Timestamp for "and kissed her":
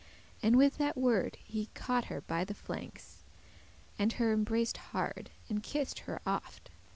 5.47-6.19